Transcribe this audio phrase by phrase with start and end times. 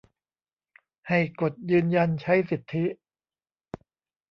[1.07, 2.85] ให้กดยืนยันใช้สิทธิ